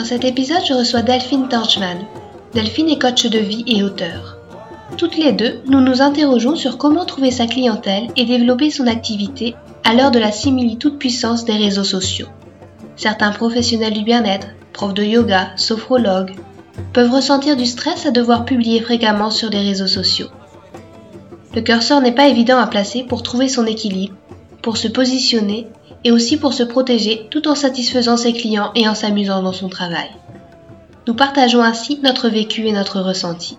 [0.00, 1.98] Dans cet épisode, je reçois Delphine Torchman.
[2.54, 4.38] Delphine est coach de vie et auteur.
[4.96, 9.54] Toutes les deux, nous nous interrogeons sur comment trouver sa clientèle et développer son activité
[9.84, 12.28] à l'heure de la similitude puissance des réseaux sociaux.
[12.96, 16.34] Certains professionnels du bien-être, profs de yoga, sophrologues,
[16.94, 20.28] peuvent ressentir du stress à devoir publier fréquemment sur les réseaux sociaux.
[21.54, 24.14] Le curseur n'est pas évident à placer pour trouver son équilibre,
[24.62, 25.66] pour se positionner
[26.04, 29.68] et aussi pour se protéger tout en satisfaisant ses clients et en s'amusant dans son
[29.68, 30.10] travail.
[31.06, 33.58] Nous partageons ainsi notre vécu et notre ressenti.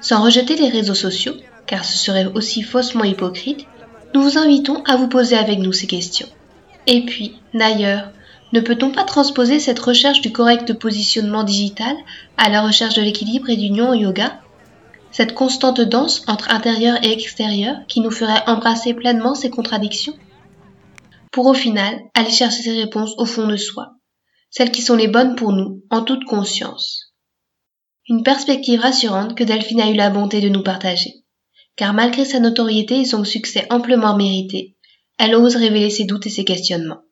[0.00, 1.34] Sans rejeter les réseaux sociaux,
[1.66, 3.66] car ce serait aussi faussement hypocrite,
[4.14, 6.28] nous vous invitons à vous poser avec nous ces questions.
[6.86, 8.10] Et puis, d'ailleurs,
[8.52, 11.96] ne peut-on pas transposer cette recherche du correct positionnement digital
[12.36, 14.38] à la recherche de l'équilibre et d'union au yoga?
[15.10, 20.14] Cette constante danse entre intérieur et extérieur qui nous ferait embrasser pleinement ces contradictions?
[21.34, 23.88] Pour au final aller chercher ces réponses au fond de soi,
[24.50, 27.12] celles qui sont les bonnes pour nous, en toute conscience.
[28.08, 31.24] Une perspective rassurante que Delphine a eu la bonté de nous partager.
[31.74, 34.76] Car malgré sa notoriété et son succès amplement mérité,
[35.18, 37.02] elle ose révéler ses doutes et ses questionnements.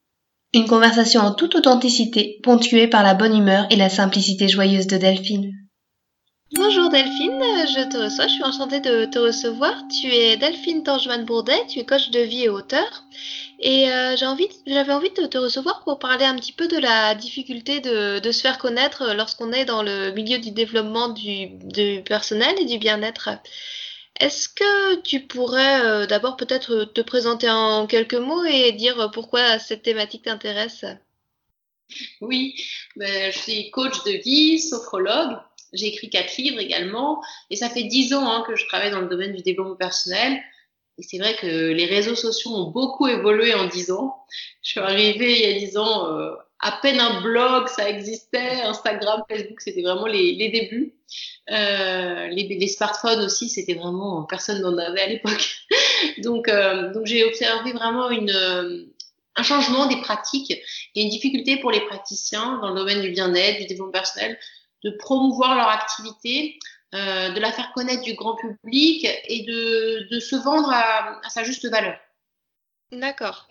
[0.54, 4.98] Une conversation en toute authenticité, ponctuée par la bonne humeur et la simplicité joyeuse de
[4.98, 5.50] Delphine.
[6.54, 9.72] Bonjour Delphine, je te reçois, je suis enchantée de te recevoir.
[9.88, 13.04] Tu es Delphine Torgeman-Bourdet, tu es coach de vie et auteur.
[13.64, 17.78] Et euh, j'avais envie de te recevoir pour parler un petit peu de la difficulté
[17.78, 22.64] de, se faire connaître lorsqu'on est dans le milieu du développement du, du personnel et
[22.64, 23.30] du bien-être.
[24.18, 29.60] Est-ce que tu pourrais euh, d'abord peut-être te présenter en quelques mots et dire pourquoi
[29.60, 30.84] cette thématique t'intéresse?
[32.20, 32.56] Oui,
[32.96, 35.38] ben, je suis coach de vie, sophrologue.
[35.72, 39.00] J'ai écrit quatre livres également et ça fait dix ans hein, que je travaille dans
[39.00, 40.42] le domaine du développement personnel.
[41.02, 44.24] C'est vrai que les réseaux sociaux ont beaucoup évolué en dix ans.
[44.62, 48.62] Je suis arrivée il y a dix ans, euh, à peine un blog, ça existait,
[48.62, 50.94] Instagram, Facebook, c'était vraiment les, débuts.
[51.50, 55.56] Euh, les, smartphones aussi, c'était vraiment personne n'en avait à l'époque.
[56.18, 60.52] donc, euh, donc j'ai observé vraiment un changement des pratiques
[60.94, 64.38] et une difficulté pour les praticiens dans le domaine du bien-être, du développement personnel,
[64.84, 66.58] de promouvoir leur activité,
[66.94, 71.28] euh, de la faire connaître du grand public et de, de se vendre à, à,
[71.30, 71.98] sa juste valeur.
[72.90, 73.48] D'accord.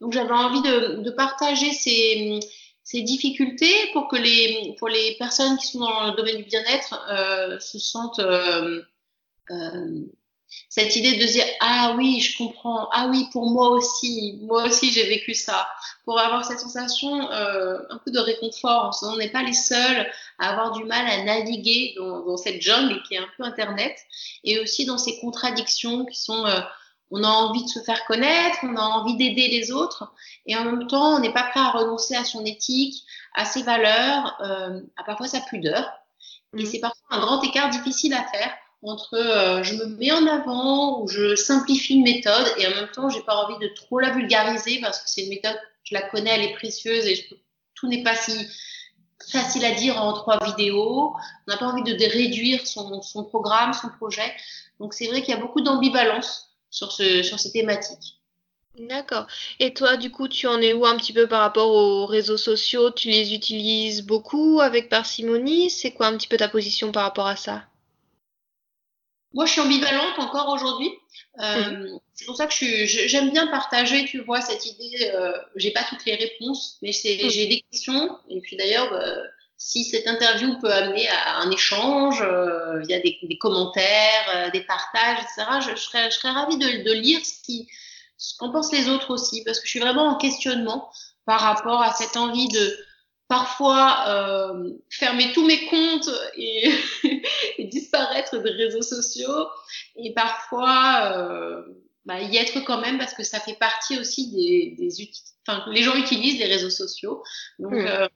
[0.00, 2.40] Donc j'avais envie de, de partager ces,
[2.86, 7.04] ces difficultés pour que les, pour les personnes qui sont dans le domaine du bien-être
[7.10, 8.82] euh, se sentent euh,
[9.50, 10.06] euh,
[10.68, 14.92] cette idée de dire ah oui je comprends ah oui pour moi aussi moi aussi
[14.92, 15.68] j'ai vécu ça
[16.04, 20.06] pour avoir cette sensation euh, un peu de réconfort on n'est pas les seuls
[20.38, 23.96] à avoir du mal à naviguer dans, dans, cette jungle qui est un peu internet
[24.44, 26.60] et aussi dans ces contradictions qui sont euh,
[27.10, 30.12] on a envie de se faire connaître, on a envie d'aider les autres,
[30.44, 33.62] et en même temps, on n'est pas prêt à renoncer à son éthique, à ses
[33.62, 35.88] valeurs, euh, à parfois sa pudeur.
[36.56, 36.66] Et mmh.
[36.66, 41.02] c'est parfois un grand écart difficile à faire entre euh, je me mets en avant
[41.02, 44.10] ou je simplifie une méthode et en même temps, j'ai pas envie de trop la
[44.10, 47.26] vulgariser parce que c'est une méthode, je la connais, elle est précieuse et
[47.74, 48.32] tout n'est pas si
[49.30, 51.14] facile à dire en trois vidéos.
[51.46, 54.32] On n'a pas envie de réduire son, programme, son projet.
[54.78, 58.20] Donc c'est vrai qu'il y a beaucoup d'ambivalence sur, sur ces thématiques.
[58.78, 59.26] D'accord.
[59.58, 62.36] Et toi, du coup, tu en es où un petit peu par rapport aux réseaux
[62.36, 62.90] sociaux?
[62.90, 65.70] Tu les utilises beaucoup avec parcimonie?
[65.70, 67.64] C'est quoi un petit peu ta position par rapport à ça?
[69.36, 70.90] Moi, je suis ambivalente encore aujourd'hui.
[71.40, 72.00] Euh, mmh.
[72.14, 72.54] C'est pour ça que
[72.86, 75.12] j'aime bien partager, tu vois, cette idée.
[75.14, 77.28] Euh, j'ai pas toutes les réponses, mais mmh.
[77.28, 78.18] j'ai des questions.
[78.30, 79.04] Et puis d'ailleurs, bah,
[79.58, 84.62] si cette interview peut amener à un échange euh, via des, des commentaires, euh, des
[84.62, 87.68] partages, etc., je, je, serais, je serais ravie de, de lire ce qui
[88.18, 90.90] ce qu'en pensent les autres aussi, parce que je suis vraiment en questionnement
[91.26, 92.78] par rapport à cette envie de
[93.28, 96.70] parfois euh, fermer tous mes comptes et,
[97.58, 99.48] et, disparaître des réseaux sociaux,
[99.96, 101.62] et parfois euh,
[102.04, 105.10] bah, y être quand même parce que ça fait partie aussi des, des
[105.46, 107.22] enfin les gens utilisent les réseaux sociaux,
[107.58, 107.86] donc mmh.
[107.86, 108.08] euh,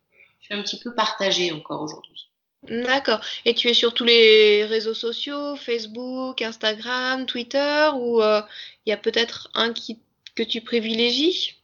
[0.50, 2.30] un petit peu partagé encore aujourd'hui.
[2.68, 3.20] D'accord.
[3.46, 8.42] Et tu es sur tous les réseaux sociaux, Facebook, Instagram, Twitter, ou il euh,
[8.84, 10.00] y a peut-être un qui,
[10.34, 11.56] que tu privilégies?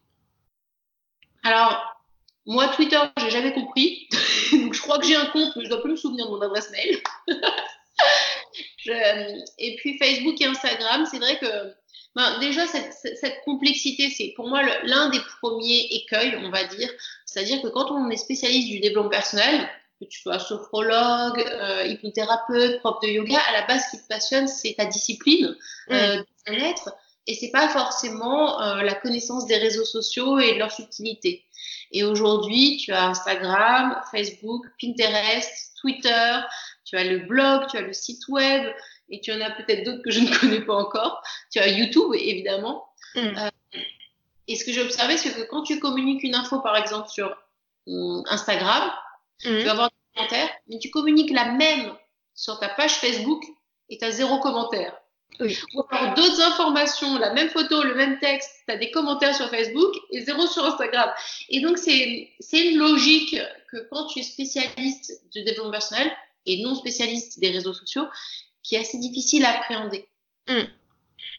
[1.42, 1.95] Alors,
[2.46, 4.08] Moi, Twitter, j'ai jamais compris.
[4.52, 6.40] Donc, je crois que j'ai un compte, mais je dois plus me souvenir de mon
[6.40, 7.00] adresse mail.
[9.58, 11.74] et puis, Facebook et Instagram, c'est vrai que
[12.14, 16.88] ben, déjà, cette, cette complexité, c'est pour moi l'un des premiers écueils, on va dire.
[17.26, 19.68] C'est-à-dire que quand on est spécialiste du développement personnel,
[20.00, 24.08] que tu sois sophrologue, euh, hypnothérapeute, prof de yoga, à la base, ce qui te
[24.08, 25.56] passionne, c'est ta discipline
[25.90, 26.94] euh, bien-être,
[27.26, 31.44] et c'est pas forcément euh, la connaissance des réseaux sociaux et de leur subtilité.
[31.92, 36.40] Et aujourd'hui, tu as Instagram, Facebook, Pinterest, Twitter,
[36.84, 38.72] tu as le blog, tu as le site web,
[39.08, 41.22] et tu en as peut-être d'autres que je ne connais pas encore.
[41.50, 42.86] Tu as YouTube, évidemment.
[43.14, 43.20] Mm.
[43.20, 43.50] Euh,
[44.48, 47.36] et ce que j'ai observé, c'est que quand tu communiques une info, par exemple, sur
[47.86, 48.92] hum, Instagram,
[49.40, 51.92] tu vas avoir des commentaires, mais tu communiques la même
[52.34, 53.44] sur ta page Facebook
[53.88, 54.96] et tu as zéro commentaire.
[55.40, 59.50] Ou alors d'autres informations, la même photo, le même texte, tu as des commentaires sur
[59.50, 61.10] Facebook et zéro sur Instagram.
[61.50, 63.36] Et donc, c'est une logique
[63.70, 66.10] que quand tu es spécialiste du développement personnel
[66.46, 68.04] et non spécialiste des réseaux sociaux,
[68.62, 70.08] qui est assez difficile à appréhender.
[70.48, 70.62] Mm.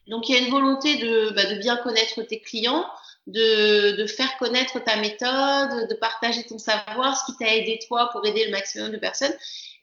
[0.07, 2.85] Donc, il y a une volonté de, bah, de bien connaître tes clients,
[3.27, 8.25] de, faire connaître ta méthode, de partager ton savoir, ce qui t'a aidé toi pour
[8.25, 9.33] aider le maximum de personnes.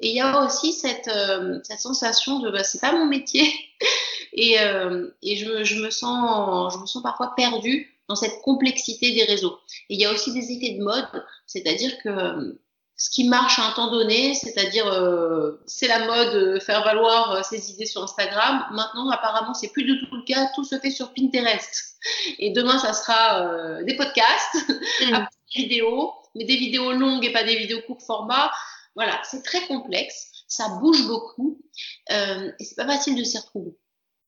[0.01, 3.47] Et il y a aussi cette, euh, sensation de bah, c'est pas mon métier
[4.33, 9.13] et, euh, et je, je, me sens, je me sens parfois perdue dans cette complexité
[9.13, 9.59] des réseaux.
[9.89, 12.59] Et il y a aussi des effets de mode, c'est-à-dire que
[12.97, 17.33] ce qui marche à un temps donné, c'est-à-dire euh, c'est la mode euh, faire valoir
[17.33, 18.67] euh, ses idées sur Instagram.
[18.71, 20.49] Maintenant, apparemment, c'est plus du tout le cas.
[20.55, 21.97] Tout se fait sur Pinterest.
[22.39, 24.69] Et demain, ça sera des podcasts,
[25.01, 25.27] mm.
[25.57, 28.53] des vidéos, mais des vidéos longues et pas des vidéos court format.
[28.95, 30.31] Voilà, c'est très complexe.
[30.47, 31.59] Ça bouge beaucoup
[32.11, 33.73] et c'est pas facile de s'y retrouver.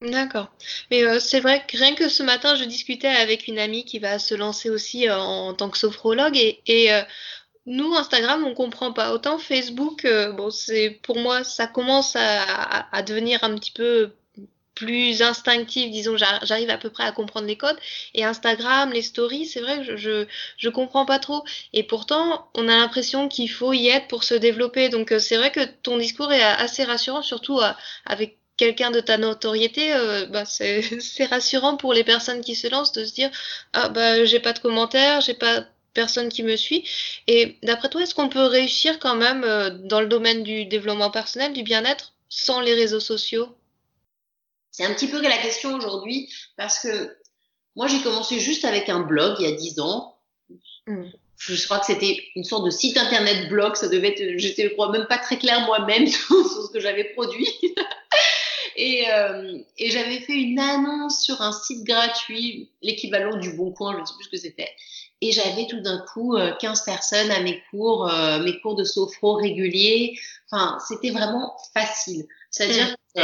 [0.01, 0.49] D'accord.
[0.91, 4.19] Mais c'est vrai que rien que ce matin, je discutais avec une amie qui va
[4.19, 6.91] se lancer aussi en, tant que sophrologue et, et
[7.67, 9.13] nous, Instagram, on comprend pas.
[9.13, 14.13] Autant Facebook, euh, bon, c'est pour moi, ça commence à, à, devenir un petit peu
[14.77, 17.79] plus instinctif, disons, j'arrive à peu près à comprendre les codes.
[18.15, 20.27] Et Instagram, les stories, c'est vrai que je,
[20.59, 21.45] je, comprends pas trop.
[21.73, 24.89] Et pourtant, on a l'impression qu'il faut y être pour se développer.
[24.91, 27.73] Donc euh, c'est vrai que ton discours est assez rassurant, surtout euh,
[28.05, 29.93] avec quelqu'un de ta notoriété,
[30.31, 33.31] bah, c'est rassurant pour les personnes qui se lancent de se dire
[33.75, 35.67] ah bah j'ai pas de commentaires, j'ai pas
[35.97, 36.85] personne qui me suit.
[37.27, 41.11] Et d'après toi, est-ce qu'on peut réussir quand même euh, dans le domaine du développement
[41.11, 43.49] personnel, du bien-être, sans les réseaux sociaux?
[44.71, 47.17] C'est un petit peu la question aujourd'hui, parce que
[47.75, 50.19] moi, j'ai commencé juste avec un blog il y a 10 ans.
[50.87, 51.07] Hmm.
[51.39, 54.73] Je crois que c'était une sorte de site internet blog, ça devait être, j'étais, je
[54.73, 57.49] crois, même pas très clair moi-même sur ce que j'avais produit.
[58.79, 63.95] Et, euh, et j'avais fait une annonce sur un site gratuit, l'équivalent du Bon Coin,
[63.95, 64.69] je ne sais plus ce que c'était.
[65.23, 68.85] Et j'avais tout d'un coup 15 euh, personnes à mes cours, euh, mes cours de
[68.85, 70.19] sophro réguliers.
[70.51, 72.27] Enfin, c'était vraiment facile.
[72.51, 73.21] C'est-à-dire mm.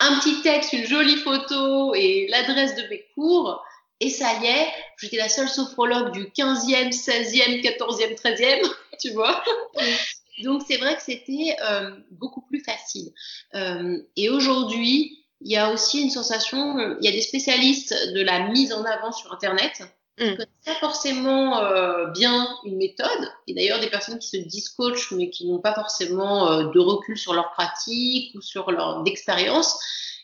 [0.00, 3.62] un petit texte, une jolie photo et l'adresse de mes cours.
[4.00, 8.70] Et ça y est, j'étais la seule sophrologue du 15e, 16e, 14e, 13e,
[9.00, 9.42] tu vois.
[9.76, 10.44] Mm.
[10.44, 13.12] Donc c'est vrai que c'était euh, beaucoup plus facile.
[13.54, 18.22] Euh, et aujourd'hui, il y a aussi une sensation, il y a des spécialistes de
[18.22, 19.82] la mise en avant sur Internet
[20.20, 20.34] Mm.
[20.64, 23.32] pas forcément euh, bien une méthode.
[23.46, 26.80] Et d'ailleurs, des personnes qui se disent coach, mais qui n'ont pas forcément euh, de
[26.80, 29.78] recul sur leur pratique ou sur leur expérience,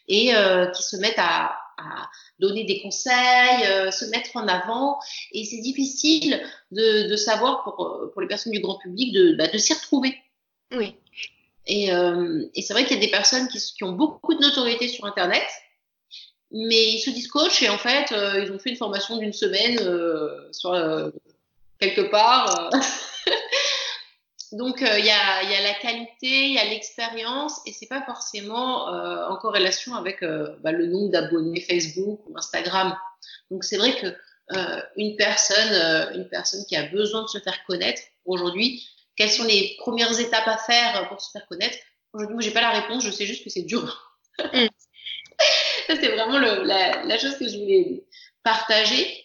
[0.08, 4.98] et euh, qui se mettent à, à, donner des conseils, euh, se mettre en avant.
[5.32, 6.42] Et c'est difficile
[6.72, 10.16] de, de, savoir pour, pour les personnes du grand public de, bah, de s'y retrouver.
[10.72, 10.96] Oui.
[11.66, 14.86] Et, et c'est vrai qu'il y a des personnes qui, qui ont beaucoup de notoriété
[14.86, 15.46] sur Internet
[16.54, 19.32] mais ils se disent coach et en fait, euh, ils ont fait une formation d'une
[19.32, 21.10] semaine euh, euh
[21.80, 22.70] quelque part.
[22.72, 22.78] Euh.
[24.52, 28.02] Donc, il y, a, y, a, la qualité, il y a l'expérience et c'est pas
[28.02, 30.24] forcément en corrélation avec
[30.60, 32.96] bah, le nombre d'abonnés Facebook ou Instagram.
[33.50, 34.06] Donc, c'est vrai que
[34.96, 39.74] une personne, une personne qui a besoin de se faire connaître aujourd'hui, quelles sont les
[39.80, 41.76] premières étapes à faire pour se faire connaître?
[42.12, 44.16] Aujourd'hui, moi, j'ai pas la réponse, je sais juste que c'est dur.
[44.38, 44.66] Mm.
[45.86, 48.04] Ça, c'est vraiment le, la, la, chose que je voulais
[48.42, 49.24] partager.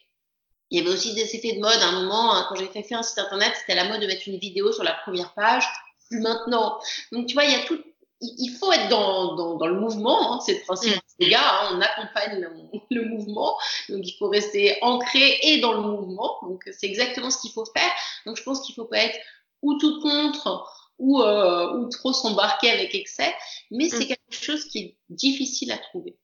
[0.72, 1.80] Il y avait aussi des effets de mode.
[1.82, 4.28] À un moment, hein, quand j'ai fait un site internet, c'était la mode de mettre
[4.28, 5.66] une vidéo sur la première page.
[6.10, 6.80] Plus maintenant.
[7.12, 7.80] Donc, tu vois, il y a tout.
[8.22, 11.00] Il faut être dans, dans, dans le mouvement, hein, c'est le principe mm.
[11.22, 12.50] des gars, hein, on accompagne le,
[12.92, 17.40] le, mouvement, donc il faut rester ancré et dans le mouvement, donc c'est exactement ce
[17.40, 17.90] qu'il faut faire.
[18.26, 19.18] Donc je pense qu'il faut pas être
[19.62, 23.34] ou tout contre, ou, euh, ou trop s'embarquer avec excès,
[23.72, 24.08] mais c'est mm.
[24.08, 26.18] quelque chose qui est difficile à trouver.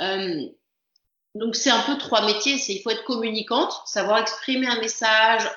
[0.00, 0.46] Euh,
[1.34, 5.48] donc c'est un peu trois métiers, il faut être communicante, savoir exprimer un message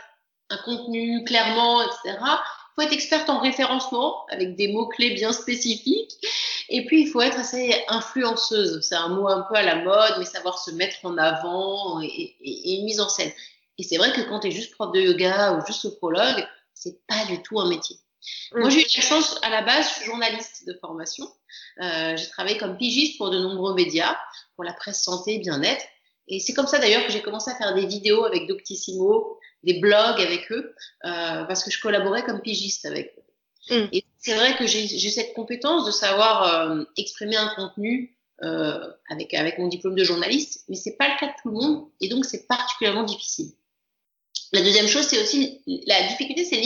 [0.50, 2.18] un contenu clairement, etc.
[2.20, 6.14] Il faut être experte en référencement avec des mots-clés bien spécifiques.
[6.70, 8.82] Et puis, il faut être assez influenceuse.
[8.82, 12.36] C'est un mot un peu à la mode, mais savoir se mettre en avant et,
[12.84, 13.32] mise en scène.
[13.78, 17.06] Et c'est vrai que quand tu es juste prof de yoga ou juste sophrologue, c'est
[17.08, 17.98] pas du tout un métier.
[18.54, 18.60] Mm.
[18.60, 21.28] Moi, j'ai eu la chance, à la base, je suis journaliste de formation.
[21.82, 24.18] Euh, j'ai travaillé comme pigiste pour de nombreux médias,
[24.56, 25.86] pour la presse santé et bien-être.
[26.28, 29.80] Et c'est comme ça d'ailleurs que j'ai commencé à faire des vidéos avec Doctissimo, des
[29.80, 30.74] blogs avec eux,
[31.06, 33.24] euh, parce que je collaborais comme pigiste avec eux.
[33.70, 33.90] Mm.
[33.94, 39.34] Et c'est vrai que j'ai cette compétence de savoir euh, exprimer un contenu euh, avec,
[39.34, 42.10] avec mon diplôme de journaliste, mais c'est pas le cas de tout le monde, et
[42.10, 43.52] donc c'est particulièrement difficile.
[44.54, 46.58] La deuxième chose, c'est aussi la difficulté, c'est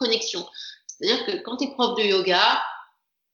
[0.00, 0.46] l'hyperconnexion.
[0.86, 2.62] C'est-à-dire que quand tu es prof de yoga,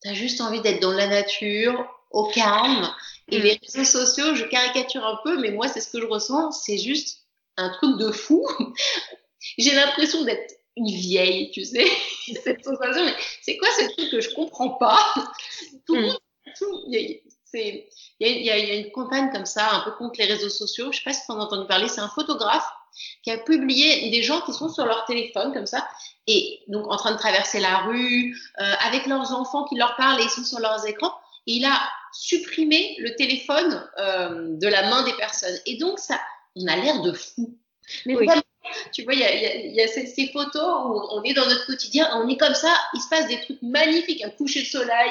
[0.03, 2.89] tu as juste envie d'être dans la nature, au calme.
[3.29, 3.43] Et mm.
[3.43, 6.79] les réseaux sociaux, je caricature un peu, mais moi, c'est ce que je ressens, c'est
[6.79, 7.25] juste
[7.57, 8.47] un truc de fou.
[9.59, 11.87] J'ai l'impression d'être une vieille, tu sais,
[12.45, 13.05] cette sensation.
[13.05, 14.99] Mais c'est quoi ce truc que je comprends pas?
[15.87, 16.07] Tout le mm.
[16.07, 16.19] monde,
[16.89, 17.87] il
[18.21, 20.93] y, a, une campagne comme ça, un peu contre les réseaux sociaux.
[20.93, 21.89] Je sais pas si tu en as entendu parler.
[21.89, 22.67] C'est un photographe
[23.23, 25.87] qui a publié des gens qui sont sur leur téléphone comme ça
[26.27, 30.21] et donc en train de traverser la rue euh, avec leurs enfants qui leur parlent
[30.21, 31.13] et ils sont sur leurs écrans.
[31.47, 31.81] Et il a
[32.13, 35.57] supprimé le téléphone euh, de la main des personnes.
[35.67, 36.21] Et donc ça,
[36.57, 37.57] on a l'air de fou.
[38.05, 38.17] Mais
[38.93, 42.37] tu vois, il y a, ces, photos où on est dans notre quotidien, on est
[42.37, 45.11] comme ça, il se passe des trucs magnifiques, un coucher de soleil,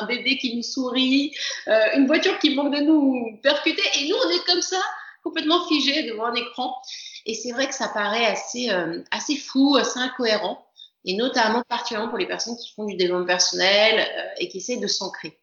[0.00, 1.34] un, bébé qui nous sourit,
[1.68, 4.80] euh, une voiture qui manque de nous percuter, et nous on est comme ça,
[5.22, 6.80] complètement figé devant un écran.
[7.26, 10.66] Et c'est vrai que ça paraît assez, euh, assez fou, assez incohérent,
[11.04, 14.76] et notamment particulièrement pour les personnes qui font du développement personnel euh, et qui essaient
[14.76, 15.38] de s'ancrer.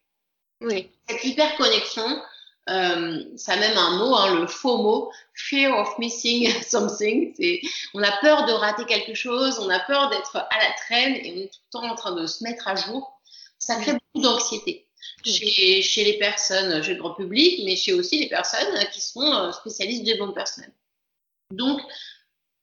[0.60, 0.90] Oui.
[1.08, 2.22] Cette hyperconnexion,
[2.70, 7.34] euh, ça a même un mot, hein, le faux mot, fear of missing something.
[7.94, 11.34] On a peur de rater quelque chose, on a peur d'être à la traîne et
[11.36, 13.20] on est tout le temps en train de se mettre à jour.
[13.58, 14.86] Ça crée beaucoup d'anxiété
[15.24, 19.22] chez, chez, les personnes, chez le grand public, mais chez aussi les personnes qui sont
[19.22, 20.72] euh, spécialistes du développement personnel.
[21.56, 21.80] Donc,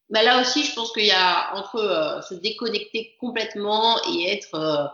[0.10, 4.55] bah là aussi, je pense qu'il y a entre euh, se déconnecter complètement et être
[4.55, 4.86] euh,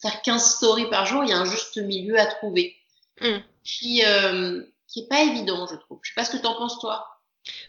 [0.00, 2.76] faire 15 stories par jour, il y a un juste milieu à trouver.
[3.20, 5.98] Mm qui, euh, qui est pas évident, je trouve.
[6.02, 7.06] Je sais pas ce que tu en penses, toi.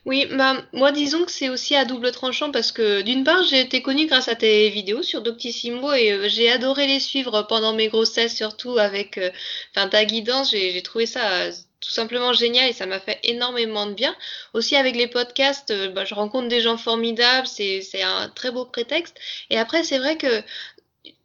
[0.05, 3.59] Oui, bah, moi disons que c'est aussi à double tranchant parce que d'une part j'ai
[3.59, 7.73] été connue grâce à tes vidéos sur Doctissimo et euh, j'ai adoré les suivre pendant
[7.73, 9.31] mes grossesses surtout avec euh,
[9.73, 14.15] ta guidance, j'ai trouvé ça tout simplement génial et ça m'a fait énormément de bien.
[14.53, 19.15] Aussi avec les podcasts, bah, je rencontre des gens formidables, c'est un très beau prétexte.
[19.49, 20.43] Et après c'est vrai que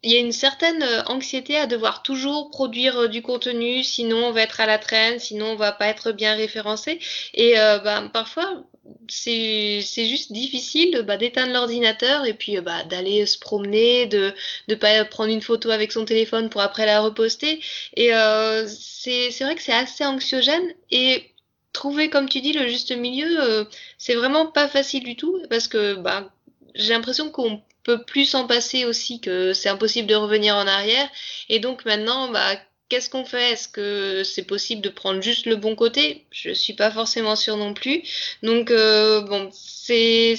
[0.02, 4.26] il y a une certaine euh, anxiété à devoir toujours produire euh, du contenu, sinon
[4.26, 6.99] on va être à la traîne, sinon on va pas être bien référencé.
[7.35, 8.62] Et euh, bah, parfois,
[9.09, 14.33] c'est juste difficile bah, d'éteindre l'ordinateur et puis bah, d'aller se promener, de
[14.69, 17.61] ne pas prendre une photo avec son téléphone pour après la reposter.
[17.97, 21.31] Et euh, c'est vrai que c'est assez anxiogène et
[21.73, 23.67] trouver, comme tu dis, le juste milieu,
[23.99, 26.31] c'est vraiment pas facile du tout parce que bah,
[26.75, 31.09] j'ai l'impression qu'on peut plus s'en passer aussi, que c'est impossible de revenir en arrière.
[31.49, 32.57] Et donc maintenant, bah,
[32.90, 33.52] qu'est-ce qu'on fait?
[33.52, 36.26] Est-ce que c'est possible de prendre juste le bon côté?
[36.30, 38.02] Je suis pas forcément sûre non plus.
[38.42, 40.37] Donc euh, bon, c'est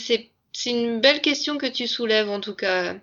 [0.66, 2.96] une belle question que tu soulèves en tout cas.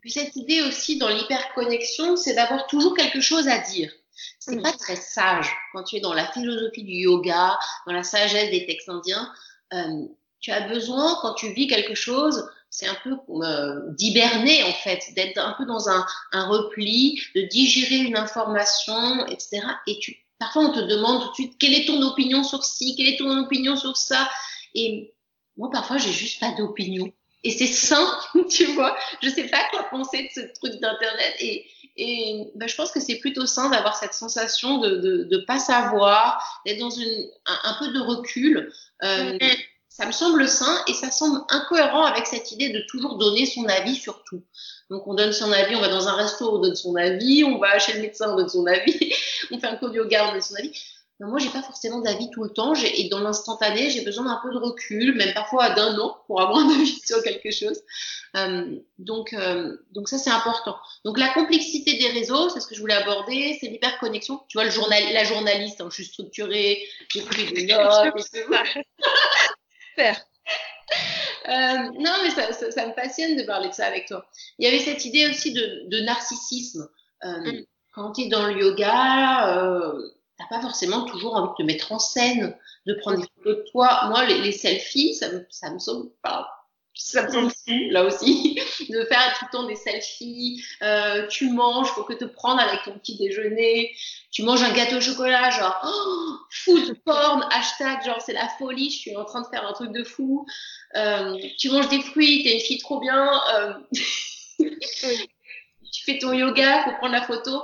[0.00, 3.92] Puis cette idée aussi dans l'hyperconnexion, c'est d'avoir toujours quelque chose à dire.
[4.40, 8.50] C'est pas très sage quand tu es dans la philosophie du yoga, dans la sagesse
[8.50, 9.32] des textes indiens.
[9.72, 10.06] Euh,
[10.40, 15.12] tu as besoin, quand tu vis quelque chose, c'est un peu euh, d'hiberner en fait,
[15.14, 19.60] d'être un peu dans un, un, repli, de digérer une information, etc.
[19.86, 22.96] Et tu, parfois on te demande tout de suite quelle est ton opinion sur ci,
[22.96, 24.28] quelle est ton opinion sur ça?
[24.74, 25.14] Et
[25.58, 27.12] moi parfois j'ai juste pas d'opinion.
[27.44, 28.08] Et c'est sain,
[28.50, 28.96] tu vois.
[29.22, 31.66] Je sais pas quoi penser de ce truc d'internet et
[31.98, 35.58] et ben, je pense que c'est plutôt sain d'avoir cette sensation de de, de pas
[35.58, 38.72] savoir, d'être dans une un, peu de recul.
[39.02, 39.58] Euh, mm-hmm
[39.94, 43.66] ça me semble sain et ça semble incohérent avec cette idée de toujours donner son
[43.66, 44.42] avis sur tout.
[44.88, 47.58] Donc on donne son avis, on va dans un resto, on donne son avis, on
[47.58, 49.12] va chez le médecin, on donne son avis,
[49.50, 50.72] on fait un cours de yoga, on donne son avis.
[51.20, 52.74] Mais moi, j'ai pas forcément d'avis tout le temps.
[52.74, 56.58] Et dans l'instantané, j'ai besoin d'un peu de recul, même parfois d'un an, pour avoir
[56.58, 57.78] un avis sur quelque chose.
[58.34, 60.76] Euh, donc, euh, donc ça, c'est important.
[61.04, 64.40] Donc la complexité des réseaux, c'est ce que je voulais aborder, c'est l'hyperconnexion.
[64.48, 66.82] Tu vois, le journal, la journaliste, hein, je suis structurée,
[67.12, 68.14] j'ai pris des notes.
[69.92, 70.16] Super.
[71.48, 74.24] Euh, non, mais ça, ça, me passionne de parler de ça avec toi.
[74.58, 76.88] Il y avait cette idée aussi de, de narcissisme.
[77.24, 77.64] Euh, mm.
[77.94, 81.92] Quand tu es dans le yoga, euh, t'as pas forcément toujours envie de te mettre
[81.92, 82.56] en scène,
[82.86, 84.06] de prendre des photos de toi.
[84.08, 86.61] Moi, les, les selfies, ça me, ça me semble pas
[86.94, 88.54] ça me semble fou, là aussi,
[88.90, 90.62] de faire tout le temps des selfies.
[90.82, 93.94] Euh, tu manges, faut que te prendre avec ton petit déjeuner.
[94.30, 98.90] Tu manges un gâteau au chocolat, genre oh, food porn, hashtag, genre c'est la folie,
[98.90, 100.46] je suis en train de faire un truc de fou.
[100.96, 103.40] Euh, tu manges des fruits, t'es une fille trop bien.
[103.54, 103.72] Euh,
[104.58, 107.62] tu fais ton yoga, faut prendre la photo.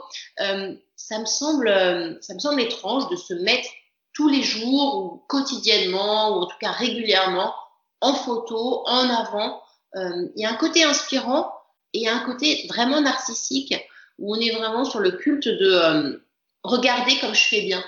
[0.96, 3.68] Ça me semble, ça me semble étrange de se mettre
[4.12, 7.54] tous les jours ou quotidiennement ou en tout cas régulièrement
[8.00, 9.62] en photo, en avant.
[9.96, 11.52] Euh, il y a un côté inspirant
[11.92, 13.74] et il y a un côté vraiment narcissique
[14.18, 16.18] où on est vraiment sur le culte de euh,
[16.62, 17.82] regarder comme je fais bien.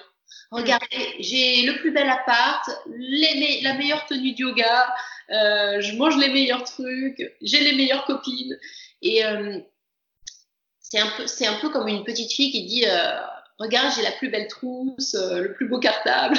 [0.50, 4.92] Regardez, j'ai le plus bel appart, les, la meilleure tenue de yoga,
[5.30, 8.58] euh, je mange les meilleurs trucs, j'ai les meilleures copines.
[9.02, 9.58] Et euh,
[10.80, 13.20] c'est un, peu, un peu comme une petite fille qui dit euh,
[13.58, 16.36] Regarde, j'ai la plus belle trousse, le plus beau cartable.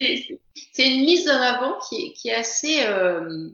[0.00, 3.48] C'est une mise en avant qui est, qui est assez, euh,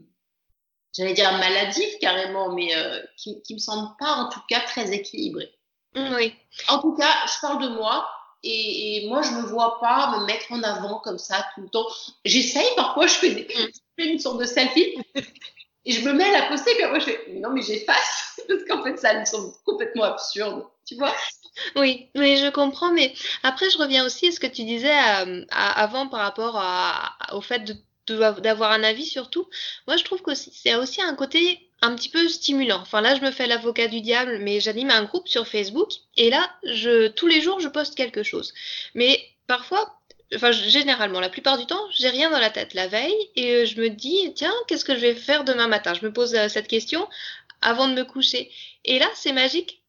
[0.95, 4.91] j'allais dire maladive carrément, mais euh, qui, qui me semble pas en tout cas très
[4.91, 5.51] équilibrée.
[5.95, 6.33] Mm, oui.
[6.67, 8.09] En tout cas, je parle de moi.
[8.43, 11.69] Et, et, moi, je me vois pas me mettre en avant comme ça tout le
[11.69, 11.85] temps.
[12.25, 14.95] J'essaye, parfois, je fais, des, je fais une sorte de selfie
[15.85, 18.41] et je me mets à la poster, puis après, je fais, mais non, mais j'efface,
[18.47, 21.13] parce qu'en fait, ça me semble complètement absurde, tu vois
[21.75, 25.45] oui, oui, je comprends, mais après, je reviens aussi à ce que tu disais euh,
[25.51, 26.63] avant par rapport
[27.33, 27.73] au fait
[28.07, 29.47] d'avoir un avis surtout.
[29.87, 32.79] Moi, je trouve que c'est aussi un côté un petit peu stimulant.
[32.81, 36.29] Enfin, là, je me fais l'avocat du diable, mais j'anime un groupe sur Facebook et
[36.29, 38.53] là, je, tous les jours, je poste quelque chose.
[38.93, 39.99] Mais parfois,
[40.35, 43.81] enfin, généralement, la plupart du temps, j'ai rien dans la tête la veille et je
[43.81, 45.93] me dis, tiens, qu'est-ce que je vais faire demain matin?
[45.93, 47.07] Je me pose euh, cette question
[47.61, 48.51] avant de me coucher.
[48.85, 49.80] Et là, c'est magique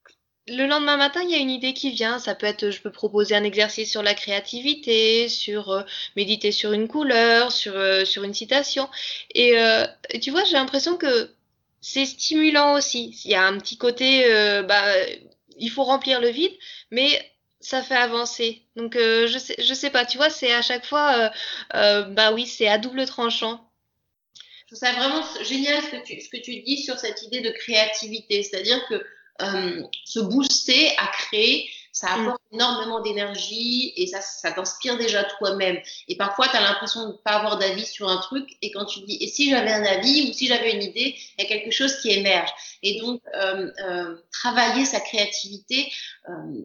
[0.48, 2.18] le lendemain matin, il y a une idée qui vient.
[2.18, 5.82] Ça peut être, je peux proposer un exercice sur la créativité, sur euh,
[6.16, 8.88] méditer sur une couleur, sur, euh, sur une citation.
[9.34, 9.86] Et, euh,
[10.20, 11.30] tu vois, j'ai l'impression que
[11.80, 13.20] c'est stimulant aussi.
[13.24, 14.24] Il y a un petit côté,
[14.64, 14.84] bah,
[15.58, 16.52] il faut remplir le vide,
[16.90, 17.20] mais
[17.60, 18.62] ça fait avancer.
[18.76, 20.04] Donc, je sais, je sais pas.
[20.06, 21.32] Tu vois, c'est à chaque fois,
[21.72, 23.68] bah oui, c'est à double tranchant.
[24.36, 27.40] Je trouve ça vraiment génial ce que tu, ce que tu dis sur cette idée
[27.40, 28.44] de créativité.
[28.44, 29.04] C'est-à-dire que
[29.40, 32.20] euh, se booster à créer, ça mm.
[32.20, 35.78] apporte énormément d'énergie et ça, ça t'inspire déjà toi-même.
[36.08, 38.86] Et parfois, tu as l'impression de ne pas avoir d'avis sur un truc et quand
[38.86, 41.48] tu dis, et si j'avais un avis ou si j'avais une idée, il y a
[41.48, 42.50] quelque chose qui émerge.
[42.82, 45.92] Et donc, euh, euh, travailler sa créativité,
[46.28, 46.62] euh,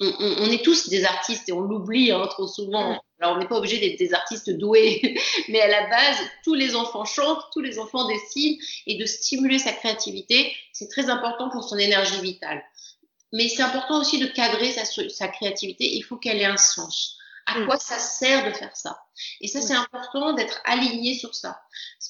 [0.00, 3.00] on, est tous des artistes et on l'oublie hein, trop souvent.
[3.22, 5.00] Alors, on n'est pas obligé d'être des artistes doués,
[5.48, 8.58] mais à la base, tous les enfants chantent, tous les enfants dessinent
[8.88, 12.64] et de stimuler sa créativité, c'est très important pour son énergie vitale.
[13.32, 17.16] Mais c'est important aussi de cadrer sa, créativité, il faut qu'elle ait un sens.
[17.46, 17.66] À mm.
[17.66, 18.98] quoi ça sert de faire ça?
[19.40, 21.60] Et ça, c'est important d'être aligné sur ça.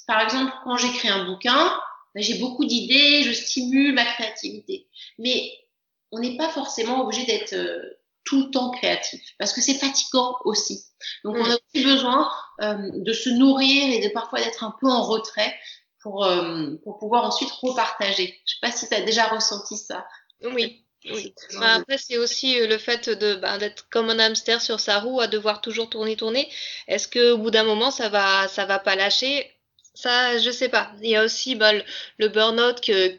[0.07, 1.79] Par exemple, quand j'écris un bouquin,
[2.15, 4.89] ben, j'ai beaucoup d'idées, je stimule ma créativité.
[5.19, 5.53] Mais
[6.11, 10.37] on n'est pas forcément obligé d'être euh, tout le temps créatif parce que c'est fatigant
[10.45, 10.85] aussi.
[11.25, 11.59] Donc on a mm.
[11.75, 12.31] aussi besoin
[12.61, 15.55] euh, de se nourrir et de parfois d'être un peu en retrait
[16.01, 18.41] pour, euh, pour pouvoir ensuite repartager.
[18.47, 20.07] Je sais pas si tu as déjà ressenti ça.
[20.43, 20.85] Oui.
[21.05, 21.35] Oui.
[21.59, 25.21] Bah, après, c'est aussi le fait de bah, d'être comme un hamster sur sa roue,
[25.21, 26.49] à devoir toujours tourner, tourner.
[26.87, 29.51] Est-ce que au bout d'un moment, ça va, ça va pas lâcher?
[29.95, 30.93] Ça, je sais pas.
[31.03, 31.83] Il y a aussi bah, le,
[32.19, 33.19] le burn-out que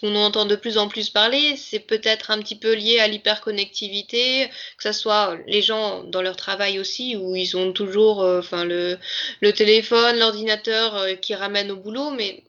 [0.00, 4.48] qu'on entend de plus en plus parler, c'est peut-être un petit peu lié à l'hyperconnectivité,
[4.76, 8.64] que ce soit les gens dans leur travail aussi, où ils ont toujours euh, enfin
[8.64, 8.98] le,
[9.40, 12.44] le téléphone, l'ordinateur euh, qui ramène au boulot, mais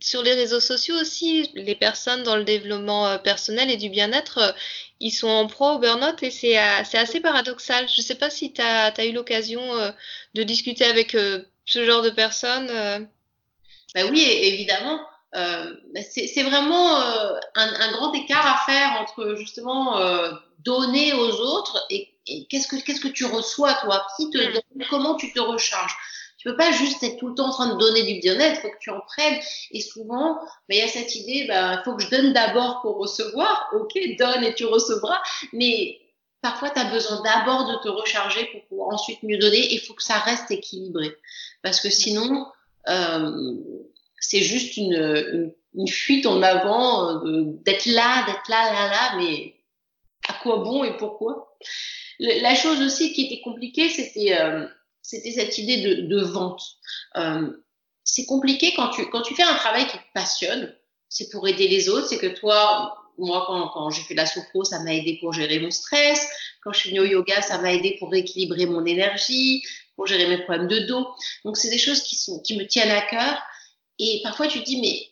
[0.00, 4.54] sur les réseaux sociaux aussi, les personnes dans le développement euh, personnel et du bien-être,
[5.00, 7.88] ils sont en pro au burn-out et c'est assez paradoxal.
[7.88, 9.60] Je ne sais pas si tu as, eu l'occasion
[10.34, 12.68] de discuter avec ce genre de personnes.
[13.94, 15.00] Ben oui, évidemment.
[15.34, 15.74] Euh,
[16.10, 21.86] c'est vraiment euh, un, un, grand écart à faire entre justement euh, donner aux autres
[21.88, 22.10] et,
[22.50, 24.06] qu'est-ce que qu'est-ce que tu reçois toi?
[24.16, 24.52] Qui te mm.
[24.52, 25.96] donne comment tu te recharges?
[26.36, 28.68] Tu peux pas juste être tout le temps en train de donner du bien-être faut
[28.68, 29.40] que tu en prennes.
[29.70, 32.98] Et souvent mais il y a cette idée bah faut que je donne d'abord pour
[32.98, 33.70] recevoir.
[33.72, 35.22] Ok donne et tu recevras.
[35.54, 35.98] Mais
[36.42, 39.94] parfois tu as besoin d'abord de te recharger pour pouvoir ensuite mieux donner il faut
[39.94, 41.16] que ça reste équilibré.
[41.62, 42.46] Parce que sinon
[42.88, 43.32] euh,
[44.22, 49.56] c'est juste une, une, fuite en avant euh, d'être là, d'être là, là, là, mais
[50.28, 51.58] à quoi bon et pourquoi?
[52.18, 54.66] La chose aussi qui était compliquée, c'était euh,
[55.02, 56.62] c'était cette idée de, de vente.
[57.16, 57.50] Euh,
[58.04, 60.74] c'est compliqué quand tu, quand tu fais un travail qui te passionne,
[61.08, 64.64] c'est pour aider les autres, c'est que toi, moi, quand, quand j'ai fait la sophro,
[64.64, 66.28] ça m'a aidé pour gérer mon stress.
[66.62, 69.62] Quand je suis venue au yoga, ça m'a aidé pour rééquilibrer mon énergie,
[69.96, 71.06] pour gérer mes problèmes de dos.
[71.44, 73.42] Donc, c'est des choses qui, sont, qui me tiennent à cœur.
[74.04, 75.08] Et parfois, tu te dis, mais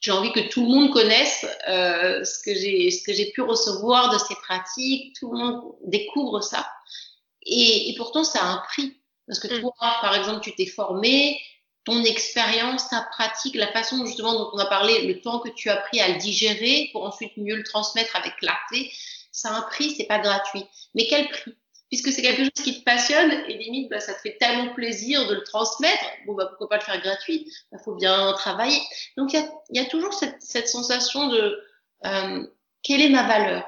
[0.00, 3.40] j'ai envie que tout le monde connaisse euh, ce que j'ai ce que j'ai pu
[3.40, 6.68] recevoir de ces pratiques, tout le monde découvre ça.
[7.46, 8.96] Et, et pourtant, ça a un prix.
[9.28, 9.60] Parce que mm.
[9.60, 11.40] toi, par exemple, tu t'es formé,
[11.84, 15.70] ton expérience, ta pratique, la façon justement dont on a parlé, le temps que tu
[15.70, 18.92] as pris à le digérer pour ensuite mieux le transmettre avec clarté,
[19.30, 20.64] ça a un prix, c'est pas gratuit.
[20.96, 21.54] Mais quel prix?
[21.92, 25.28] Puisque c'est quelque chose qui te passionne et limite, bah, ça te fait tellement plaisir
[25.28, 26.02] de le transmettre.
[26.24, 27.44] Bon, bah, pourquoi pas le faire gratuit?
[27.46, 28.80] Il bah, faut bien travailler.
[29.18, 31.62] Donc, il y a, y a, toujours cette, cette sensation de
[32.06, 32.46] euh,
[32.82, 33.66] quelle est ma valeur?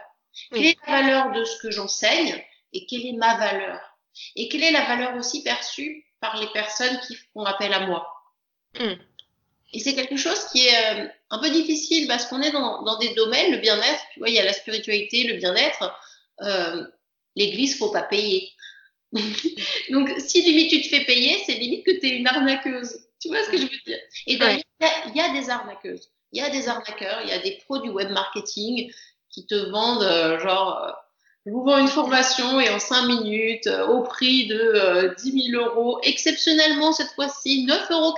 [0.50, 3.78] Quelle est la valeur de ce que j'enseigne et quelle est ma valeur?
[4.36, 8.08] Et quelle est la valeur aussi perçue par les personnes qui font appel à moi?
[8.80, 8.94] Hmm.
[9.74, 12.96] Et c'est quelque chose qui est euh, un peu difficile parce qu'on est dans, dans,
[12.96, 15.94] des domaines, le bien-être, tu vois, il y a la spiritualité, le bien-être.
[16.40, 16.86] Euh,
[17.36, 18.50] L'église, faut pas payer.
[19.90, 22.98] Donc, si limite tu te fais payer, c'est limite que tu es une arnaqueuse.
[23.20, 23.98] Tu vois ce que je veux dire?
[24.26, 26.10] Et d'ailleurs, il y, a des arnaqueuses.
[26.32, 28.92] Il y a des arnaqueurs, il y a des pros du web marketing
[29.30, 30.90] qui te vendent euh, genre euh,
[31.46, 35.50] je vous vends une formation et en 5 minutes, euh, au prix de euh, 10
[35.52, 38.14] 000 euros, exceptionnellement cette fois-ci, 9,90 euros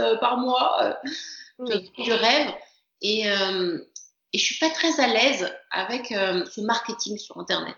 [0.00, 0.96] euh, par mois.
[1.58, 2.52] Je rêve.
[3.00, 7.76] Et, et je suis pas très à l'aise avec ce marketing sur Internet.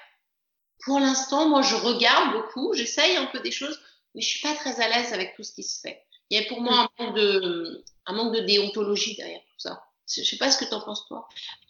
[0.85, 3.79] pour l'instant, moi je regarde beaucoup, j'essaye un peu des choses,
[4.15, 6.03] mais je suis pas très à l'aise avec tout ce qui se fait.
[6.29, 9.83] Il y a pour moi un manque de, un manque de déontologie derrière tout ça.
[10.07, 11.27] Je sais pas ce que tu en penses toi.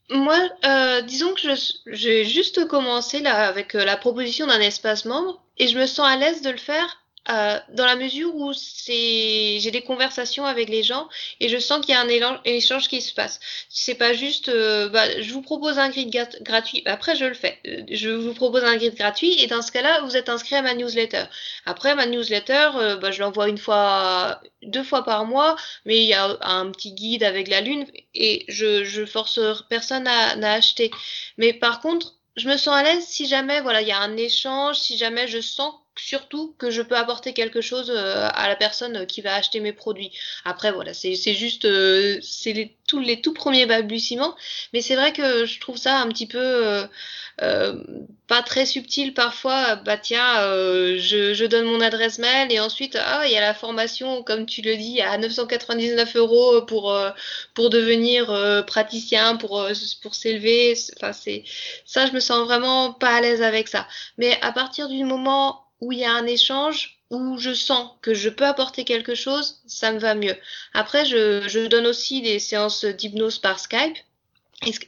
[0.09, 1.53] Moi, euh, disons que
[1.87, 6.07] j'ai juste commencé là avec euh, la proposition d'un espace membre et je me sens
[6.07, 10.67] à l'aise de le faire euh, dans la mesure où c'est j'ai des conversations avec
[10.67, 11.07] les gens
[11.39, 13.39] et je sens qu'il y a un échange qui se passe.
[13.69, 16.09] C'est pas juste euh, bah, je vous propose un grid
[16.41, 16.81] gratuit.
[16.85, 17.59] Après je le fais.
[17.67, 20.63] Euh, je vous propose un grid gratuit et dans ce cas-là vous êtes inscrit à
[20.63, 21.25] ma newsletter.
[21.65, 26.13] Après ma newsletter bah, je l'envoie une fois deux fois par mois mais il y
[26.13, 29.39] a un petit guide avec la lune et je je force
[29.69, 30.89] personne à, à acheter.
[31.37, 34.17] Mais par contre je me sens à l'aise si jamais voilà il y a un
[34.17, 38.55] échange, si jamais je sens surtout que je peux apporter quelque chose euh, à la
[38.55, 40.11] personne qui va acheter mes produits.
[40.45, 42.75] Après, voilà, c'est juste, euh, c'est les,
[43.21, 44.35] tout premiers balbutiements,
[44.73, 46.87] mais c'est vrai que je trouve ça un petit peu
[47.41, 47.83] euh,
[48.27, 49.75] pas très subtil parfois.
[49.77, 50.35] Bah tiens,
[50.97, 54.61] je, donne mon adresse mail et ensuite, ah, il y a la formation, comme tu
[54.61, 56.89] le dis, à 999 euros pour
[57.69, 59.67] devenir praticien, pour
[60.01, 60.75] pour s'élever.
[60.97, 61.43] Enfin, c'est
[61.85, 63.87] ça, je me sens vraiment pas à l'aise avec ça.
[64.17, 68.13] Mais à partir du moment où il y a un échange, où je sens que
[68.13, 70.35] je peux apporter quelque chose, ça me va mieux.
[70.73, 73.97] Après, je, je donne aussi des séances d'hypnose par Skype.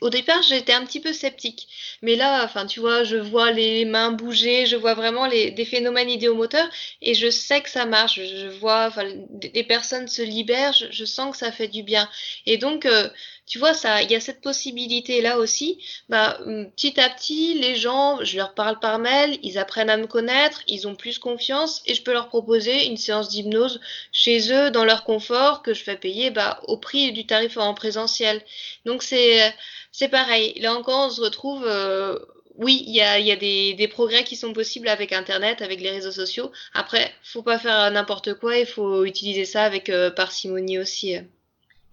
[0.02, 1.70] Au départ, j'étais un petit peu sceptique.
[2.02, 5.64] Mais là, enfin, tu vois, je vois les mains bouger, je vois vraiment les, des
[5.64, 6.70] phénomènes idéomoteurs
[7.02, 8.20] et je sais que ça marche.
[8.20, 9.06] Je vois, enfin,
[9.54, 12.10] les personnes se libèrent, je, je sens que ça fait du bien.
[12.46, 13.08] Et donc, euh,
[13.46, 15.84] tu vois, ça, il y a cette possibilité là aussi.
[16.10, 19.98] Bah, hum, petit à petit, les gens, je leur parle par mail, ils apprennent à
[19.98, 24.54] me connaître, ils ont plus confiance et je peux leur proposer une séance d'hypnose chez
[24.54, 28.42] eux dans leur confort que je fais payer bah, au prix du tarif en présentiel.
[28.86, 29.54] Donc c'est
[29.92, 30.54] c'est pareil.
[30.60, 31.66] Là encore, on se retrouve.
[31.66, 32.18] Euh,
[32.56, 35.82] oui, il y a, y a des, des, progrès qui sont possibles avec Internet, avec
[35.82, 36.52] les réseaux sociaux.
[36.74, 41.18] Après, faut pas faire n'importe quoi, il faut utiliser ça avec euh, parcimonie aussi.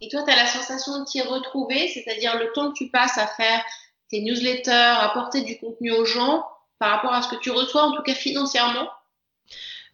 [0.00, 3.18] Et toi, tu as la sensation de t'y retrouver, c'est-à-dire le temps que tu passes
[3.18, 3.64] à faire
[4.10, 6.46] tes newsletters, à porter du contenu aux gens
[6.78, 8.88] par rapport à ce que tu reçois, en tout cas financièrement?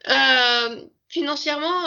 [0.08, 1.84] Euh, Financièrement,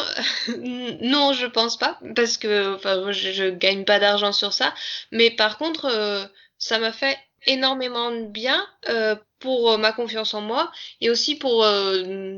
[1.01, 4.73] non, je pense pas, parce que enfin, je, gagne pas d'argent sur ça.
[5.12, 6.23] Mais par contre, euh,
[6.58, 11.65] ça m'a fait énormément de bien euh, pour ma confiance en moi et aussi pour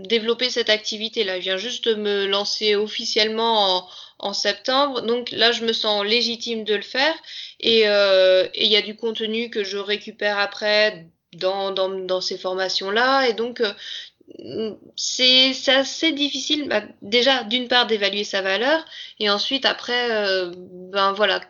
[0.03, 1.35] développer cette activité-là.
[1.35, 3.89] Je viens juste de me lancer officiellement en,
[4.19, 7.15] en, septembre, donc là je me sens légitime de le faire.
[7.59, 13.27] Et il y a du contenu que je récupère après dans, dans, dans ces formations-là.
[13.27, 13.61] Et donc
[14.95, 18.83] c'est assez difficile, bah, déjà d'une part d'évaluer sa valeur,
[19.19, 21.41] et ensuite après, euh, ben voilà,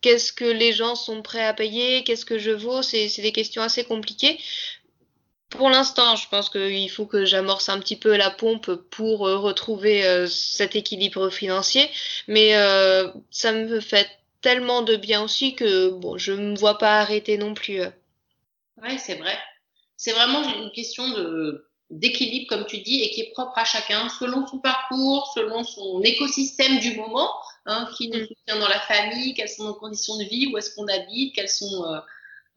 [0.00, 3.62] qu'est-ce que les gens sont prêts à payer, qu'est-ce que je vaux, c'est des questions
[3.62, 4.38] assez compliquées.
[5.50, 9.38] Pour l'instant, je pense qu'il faut que j'amorce un petit peu la pompe pour euh,
[9.38, 11.88] retrouver euh, cet équilibre financier,
[12.26, 12.52] mais
[13.30, 14.08] ça me fait
[14.40, 17.80] tellement de bien aussi que bon, je ne me vois pas arrêter non plus.
[18.82, 19.36] Oui, c'est vrai.
[19.96, 24.08] C'est vraiment une question de d'équilibre, comme tu dis, et qui est propre à chacun,
[24.08, 27.30] selon son parcours, selon son écosystème du moment,
[27.66, 28.26] hein, qui nous mm.
[28.26, 31.48] soutient dans la famille, quelles sont nos conditions de vie, où est-ce qu'on habite, quelles
[31.48, 31.98] sont euh,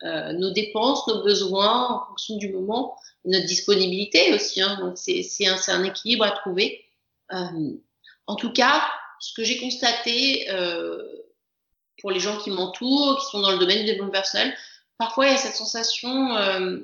[0.04, 4.62] euh, nos dépenses, nos besoins en fonction du moment, notre disponibilité aussi.
[4.62, 6.84] Hein, donc c'est un, un, équilibre à trouver.
[7.34, 7.72] Euh,
[8.28, 8.84] en tout cas,
[9.20, 11.02] ce que j'ai constaté euh,
[12.00, 14.54] pour les gens qui m'entourent, qui sont dans le domaine du développement personnel,
[14.98, 16.80] parfois il y a cette sensation euh,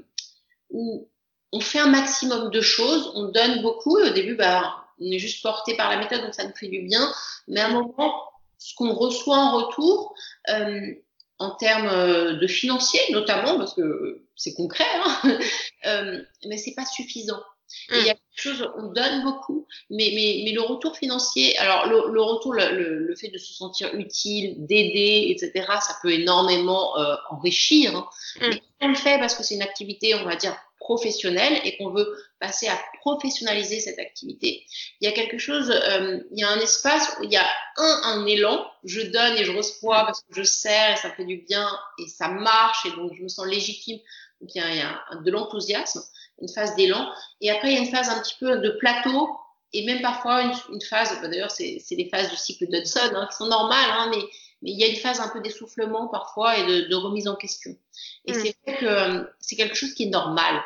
[0.69, 1.07] où
[1.51, 3.97] on fait un maximum de choses, on donne beaucoup.
[3.97, 6.81] au début, bah, on est juste porté par la méthode, donc ça nous fait du
[6.81, 7.11] bien.
[7.47, 8.23] Mais à un moment,
[8.57, 10.13] ce qu'on reçoit en retour,
[10.49, 10.93] euh,
[11.39, 15.39] en termes euh, de financier notamment, parce que c'est concret, hein,
[15.85, 17.41] euh, mais c'est pas suffisant.
[17.89, 21.87] Il y a quelque chose, on donne beaucoup, mais, mais, mais le retour financier, alors
[21.87, 26.97] le, le retour, le, le, fait de se sentir utile, d'aider, etc., ça peut énormément
[26.97, 27.93] euh, enrichir.
[27.93, 28.07] Hein.
[28.39, 28.49] Mm.
[28.49, 30.55] Mais on le fait parce que c'est une activité, on va dire,
[30.87, 32.07] professionnelle et qu'on veut
[32.39, 34.65] passer à professionnaliser cette activité.
[35.01, 37.45] Il y a quelque chose, euh, il y a un espace où il y a
[37.75, 41.25] un, un élan, je donne et je reçois parce que je sers et ça fait
[41.25, 41.67] du bien
[41.99, 43.99] et ça marche et donc je me sens légitime.
[44.39, 46.01] Donc il y a, il y a de l'enthousiasme
[46.41, 47.09] une phase d'élan.
[47.41, 49.29] Et après, il y a une phase un petit peu de plateau
[49.73, 53.27] et même parfois une, une phase, bah, d'ailleurs, c'est les phases du cycle d'Hudson hein,
[53.29, 54.21] qui sont normales, hein, mais,
[54.61, 57.35] mais il y a une phase un peu d'essoufflement parfois et de, de, remise en
[57.35, 57.75] question.
[58.25, 58.35] Et mm.
[58.35, 60.61] c'est vrai que euh, c'est quelque chose qui est normal.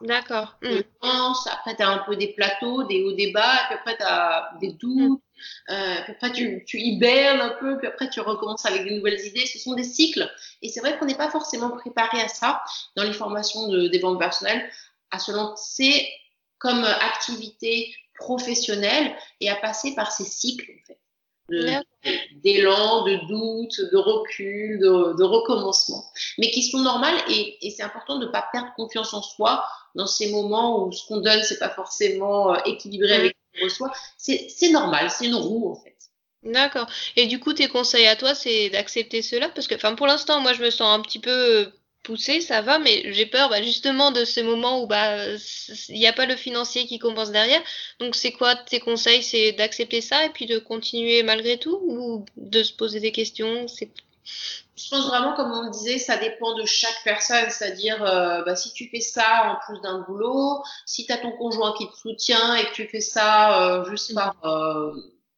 [0.00, 0.56] D'accord.
[0.62, 0.80] Mm.
[1.02, 4.52] Après, tu as un peu des plateaux, des hauts, des bas, puis après, tu as
[4.60, 5.70] des doutes, mm.
[5.70, 9.24] euh, puis après, tu, tu hibernes un peu, puis après, tu recommences avec de nouvelles
[9.24, 9.46] idées.
[9.46, 10.30] Ce sont des cycles.
[10.62, 12.62] Et c'est vrai qu'on n'est pas forcément préparé à ça
[12.96, 14.68] dans les formations de, des ventes personnelles
[15.10, 16.08] à se lancer
[16.58, 20.98] comme activité professionnelle et à passer par ces cycles en fait
[21.48, 26.04] d'élan, de, doute, de recul, de, recommencement,
[26.38, 29.64] mais qui sont normales et, et c'est important de ne pas perdre confiance en soi
[29.94, 33.64] dans ces moments où ce qu'on donne c'est pas forcément euh, équilibré avec ce qu'on
[33.64, 33.92] reçoit.
[34.18, 35.96] C'est normal, c'est une roue en fait.
[36.42, 36.86] D'accord.
[37.16, 39.48] Et du coup, tes conseils à toi, c'est d'accepter cela?
[39.48, 41.72] Parce que, enfin, pour l'instant, moi, je me sens un petit peu
[42.06, 45.16] pousser, ça va, mais j'ai peur bah, justement de ce moment où bah
[45.88, 47.62] il n'y a pas le financier qui compense derrière.
[48.00, 49.22] Donc c'est quoi tes conseils?
[49.22, 53.66] C'est d'accepter ça et puis de continuer malgré tout ou de se poser des questions?
[53.68, 53.90] C'est
[54.76, 57.48] je pense vraiment, comme on le disait, ça dépend de chaque personne.
[57.48, 61.32] C'est-à-dire, euh, bah, si tu fais ça en plus d'un boulot, si tu as ton
[61.32, 64.92] conjoint qui te soutient et que tu fais ça euh, juste par, euh,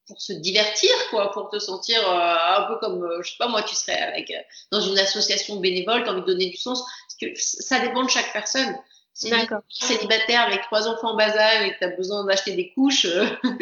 [0.09, 3.47] pour se divertir, quoi, pour te sentir euh, un peu comme, euh, je sais pas,
[3.47, 4.41] moi, tu serais avec euh,
[4.73, 6.83] dans une association bénévole, tu as envie de donner du sens.
[6.83, 8.77] Parce que ça dépend de chaque personne.
[9.13, 12.25] Si tu es célibataire avec trois enfants en bas âge et que tu as besoin
[12.25, 13.07] d'acheter des couches,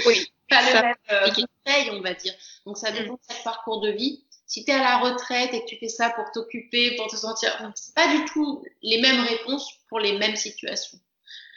[0.06, 2.34] oui, pas le même conseil, on va dire.
[2.66, 4.22] Donc ça dépend de chaque parcours de vie.
[4.46, 7.16] Si tu es à la retraite et que tu fais ça pour t'occuper, pour te
[7.16, 10.98] sentir, c'est pas du tout les mêmes réponses pour les mêmes situations.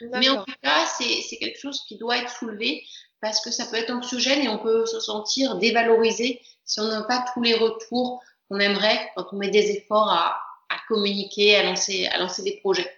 [0.00, 2.82] Mais en tout cas, c'est quelque chose qui doit être soulevé
[3.20, 7.02] parce que ça peut être anxiogène et on peut se sentir dévalorisé si on n'a
[7.02, 10.36] pas tous les retours qu'on aimerait quand on met des efforts à,
[10.68, 12.90] à communiquer, à lancer, à lancer des projets.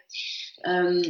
[0.66, 1.02] Euh,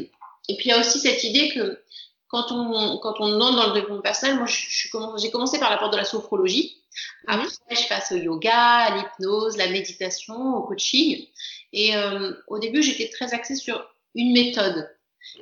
[0.49, 1.83] et puis il y a aussi cette idée que
[2.29, 5.93] quand on, quand on entre dans le développement personnel, moi j'ai commencé, par la porte
[5.93, 6.79] de la sophrologie.
[7.27, 11.27] Après, je passe au yoga, à l'hypnose, la méditation, au coaching.
[11.73, 14.89] Et euh, au début, j'étais très axée sur une méthode.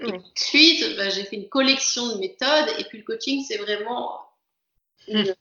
[0.01, 4.21] Et ensuite, bah, j'ai fait une collection de méthodes et puis le coaching, c'est vraiment
[5.09, 5.35] une,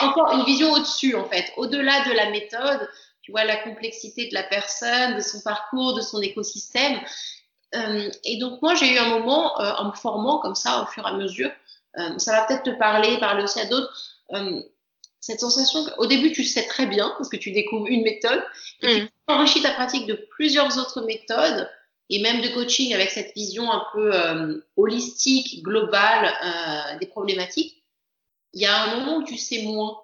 [0.00, 2.88] encore une vision au-dessus en fait, au-delà de la méthode.
[3.22, 6.98] Tu vois la complexité de la personne, de son parcours, de son écosystème.
[7.74, 10.86] Euh, et donc moi, j'ai eu un moment euh, en me formant comme ça au
[10.86, 11.50] fur et à mesure.
[11.98, 13.92] Euh, ça va peut-être te parler, parler aussi à d'autres.
[15.20, 18.42] Cette sensation qu'au début, tu sais très bien parce que tu découvres une méthode
[18.82, 19.08] et puis mm.
[19.08, 21.68] tu enrichis ta pratique de plusieurs autres méthodes
[22.10, 27.82] et même de coaching avec cette vision un peu euh, holistique, globale euh, des problématiques,
[28.54, 30.00] il y a un moment où tu sais moins.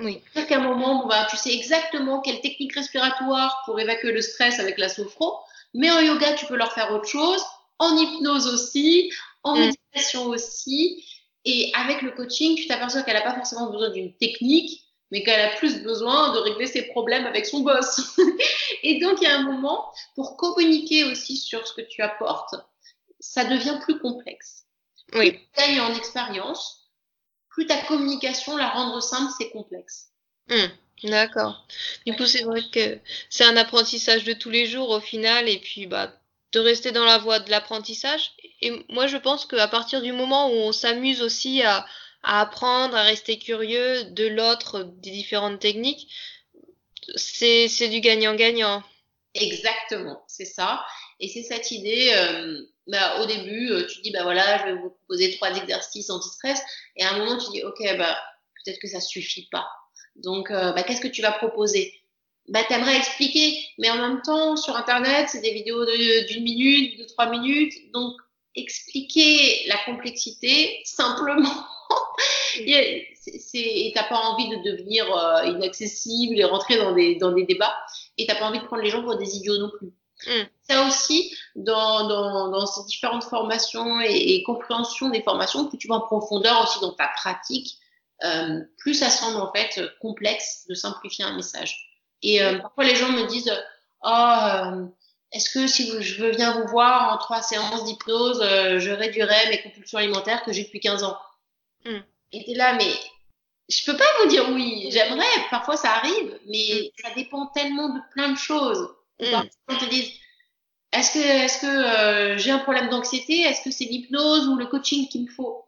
[0.00, 0.22] Oui.
[0.32, 4.58] C'est-à-dire qu'à un moment, bah, tu sais exactement quelle technique respiratoire pour évacuer le stress
[4.58, 5.38] avec la sophro,
[5.74, 7.42] mais en yoga, tu peux leur faire autre chose,
[7.78, 9.12] en hypnose aussi,
[9.42, 9.60] en mm.
[9.60, 11.04] méditation aussi.
[11.44, 14.81] Et avec le coaching, tu t'aperçois qu'elle n'a pas forcément besoin d'une technique,
[15.12, 18.00] mais qu'elle a plus besoin de régler ses problèmes avec son boss.
[18.82, 22.54] et donc, il y a un moment, pour communiquer aussi sur ce que tu apportes,
[23.20, 24.64] ça devient plus complexe.
[25.12, 25.32] Oui.
[25.32, 26.88] Plus tu gagnes en expérience,
[27.50, 30.08] plus ta communication, la rendre simple, c'est complexe.
[30.48, 30.68] Hmm,
[31.04, 31.66] D'accord.
[32.06, 32.98] Du coup, c'est vrai que
[33.28, 36.10] c'est un apprentissage de tous les jours au final, et puis bah
[36.52, 38.32] de rester dans la voie de l'apprentissage.
[38.60, 41.86] Et moi, je pense qu'à partir du moment où on s'amuse aussi à,
[42.22, 46.08] à apprendre, à rester curieux de l'autre, des différentes techniques,
[47.16, 48.82] c'est du gagnant-gagnant.
[49.34, 50.84] Exactement, c'est ça.
[51.18, 54.74] Et c'est cette idée, euh, bah, au début, euh, tu dis, bah voilà, je vais
[54.74, 56.60] vous proposer trois exercices anti-stress.
[56.96, 58.18] Et à un moment, tu dis, ok, bah,
[58.64, 59.66] peut-être que ça suffit pas.
[60.16, 61.94] Donc, euh, bah, qu'est-ce que tu vas proposer?
[62.48, 67.04] Bah, T'aimerais expliquer, mais en même temps, sur Internet, c'est des vidéos d'une minute, de
[67.04, 67.74] trois minutes.
[67.92, 68.14] Donc,
[68.54, 71.66] expliquer la complexité simplement.
[73.54, 77.74] Et t'as pas envie de devenir euh, inaccessible et rentrer dans des, dans des débats.
[78.18, 79.92] Et t'as pas envie de prendre les gens pour des idiots non plus.
[80.26, 80.42] Mm.
[80.68, 85.88] Ça aussi, dans, dans, dans ces différentes formations et, et compréhension des formations, plus tu
[85.88, 87.76] vas en profondeur aussi dans ta pratique,
[88.24, 91.88] euh, plus ça semble en fait complexe de simplifier un message.
[92.22, 93.52] Et euh, parfois les gens me disent,
[94.04, 94.86] oh, euh,
[95.32, 99.48] est-ce que si vous- je veux viens vous voir en trois séances d'hypnose, je réduirai
[99.50, 101.16] mes compulsions alimentaires que j'ai depuis 15 ans?
[101.84, 101.98] Mm.
[102.32, 102.92] Et t'es là, mais
[103.68, 104.88] je peux pas vous dire oui.
[104.90, 108.88] J'aimerais, parfois ça arrive, mais ça dépend tellement de plein de choses.
[109.20, 109.76] Mm.
[109.78, 110.18] te dit,
[110.92, 114.66] est-ce que, est-ce que euh, j'ai un problème d'anxiété Est-ce que c'est l'hypnose ou le
[114.66, 115.64] coaching qu'il me faut?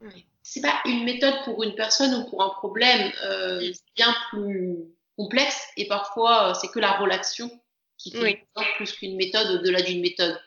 [0.00, 0.24] Oui.
[0.42, 3.12] C'est pas une méthode pour une personne ou pour un problème.
[3.24, 3.72] Euh, Mm.
[3.74, 4.76] c'est bien plus
[5.16, 7.50] complexe et parfois euh, c'est que la relation
[7.98, 8.64] qui fait Oui.
[8.76, 10.38] plus qu'une méthode au-delà d'une méthode.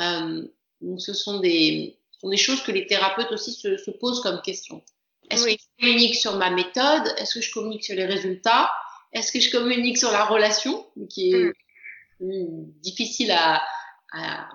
[0.00, 0.46] Euh,
[0.80, 4.22] donc ce sont des, ce sont des choses que les thérapeutes aussi se, se posent
[4.22, 4.82] comme question.
[5.30, 5.56] Est-ce Oui.
[5.56, 7.14] que je communique sur ma méthode?
[7.18, 8.70] Est-ce que je communique sur les résultats?
[9.12, 11.52] Est-ce que je communique sur la relation, qui est Mm.
[12.18, 12.46] plus
[12.82, 13.62] difficile à,
[14.12, 14.48] à,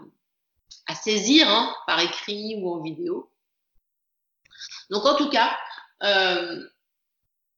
[0.88, 3.30] à saisir hein, par écrit ou en vidéo?
[4.90, 5.58] Donc en tout cas,
[6.04, 6.68] euh,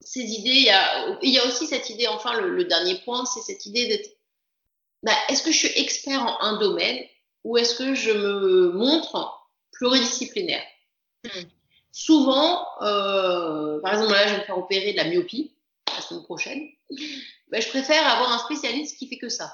[0.01, 2.95] ces idées, il y, a, il y a aussi cette idée, enfin le, le dernier
[3.03, 4.09] point, c'est cette idée d'être,
[5.03, 7.03] bah, est-ce que je suis expert en un domaine
[7.43, 10.63] ou est-ce que je me montre pluridisciplinaire?
[11.25, 11.29] Mm.
[11.97, 15.53] Souvent, euh, par exemple, là, je vais me faire opérer de la myopie
[15.95, 16.67] la semaine prochaine.
[17.47, 19.49] Ben, je préfère avoir un spécialiste qui fait que ça.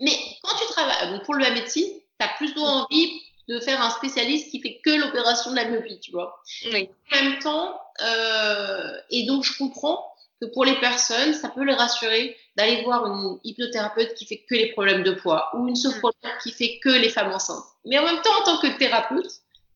[0.00, 3.90] Mais quand tu travailles donc pour la médecine, tu as plutôt envie de faire un
[3.90, 6.42] spécialiste qui fait que l'opération de la myopie, tu vois.
[6.72, 6.88] Oui.
[7.12, 10.04] En même temps, euh, et donc je comprends
[10.40, 14.56] que pour les personnes, ça peut les rassurer d'aller voir une hypnothérapeute qui fait que
[14.56, 17.66] les problèmes de poids ou une sophrologue qui fait que les femmes enceintes.
[17.84, 19.30] Mais en même temps, en tant que thérapeute,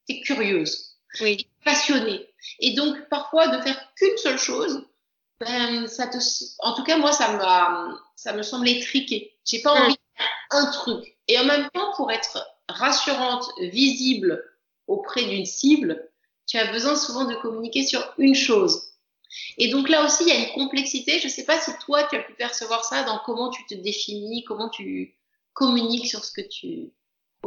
[0.09, 0.88] tu es curieuse
[1.21, 1.49] Oui.
[1.65, 2.29] passionné.
[2.61, 4.85] Et donc, parfois, de faire qu'une seule chose,
[5.41, 6.19] ben, ça te,
[6.61, 9.37] en tout cas, moi, ça m'a, ça me semble étriqué.
[9.45, 9.83] J'ai pas Mm.
[9.85, 11.17] envie de faire un truc.
[11.29, 14.43] Et en même temps, pour être rassurante, visible
[14.87, 16.09] auprès d'une cible,
[16.47, 18.85] tu as besoin souvent de communiquer sur une chose.
[19.59, 21.19] Et donc là aussi, il y a une complexité.
[21.21, 24.43] Je sais pas si toi, tu as pu percevoir ça dans comment tu te définis,
[24.45, 25.15] comment tu
[25.53, 26.91] communiques sur ce que tu.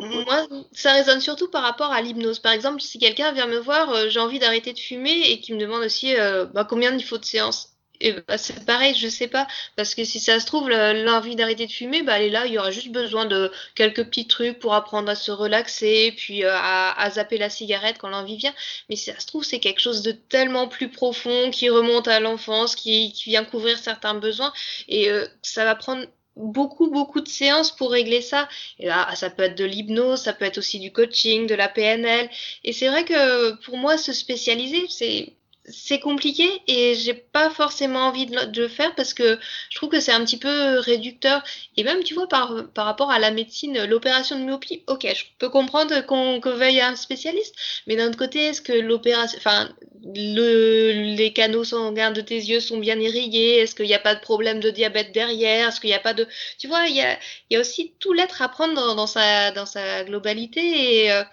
[0.01, 2.39] Moi, ça résonne surtout par rapport à l'hypnose.
[2.39, 5.53] Par exemple, si quelqu'un vient me voir, euh, j'ai envie d'arrêter de fumer et qui
[5.53, 7.69] me demande aussi euh, bah, combien il faut de séances.
[7.99, 11.35] Et bah, c'est pareil, je sais pas, parce que si ça se trouve, le- l'envie
[11.35, 14.25] d'arrêter de fumer, bah, elle est là, il y aura juste besoin de quelques petits
[14.25, 18.55] trucs pour apprendre à se relaxer, puis euh, à, zapper la cigarette quand l'envie vient.
[18.89, 22.19] Mais si ça se trouve, c'est quelque chose de tellement plus profond, qui remonte à
[22.19, 24.51] l'enfance, qui, vient couvrir certains besoins,
[24.87, 25.11] et
[25.43, 26.05] ça va prendre
[26.35, 28.47] beaucoup, beaucoup de séances pour régler ça.
[28.79, 31.69] Et là, ça peut être de l'hypnose, ça peut être aussi du coaching, de la
[31.69, 32.29] PNL.
[32.63, 35.33] Et c'est vrai que pour moi, se spécialiser, c'est
[35.65, 39.99] c'est compliqué et j'ai pas forcément envie de le, faire parce que je trouve que
[39.99, 41.43] c'est un petit peu réducteur.
[41.77, 45.25] Et même, tu vois, par, par rapport à la médecine, l'opération de myopie, ok, je
[45.37, 47.55] peux comprendre qu'on veuille un spécialiste,
[47.87, 49.69] mais d'un autre côté, est-ce que l'opération, enfin,
[50.03, 53.59] le, les canaux sanguins de tes yeux sont bien irrigués?
[53.59, 55.69] Est-ce qu'il n'y a pas de problème de diabète derrière?
[55.69, 56.27] Est-ce qu'il n'y a pas de...
[56.57, 57.17] Tu vois, il y a,
[57.49, 61.23] y a aussi tout l'être à prendre dans, dans, sa, dans sa globalité et euh,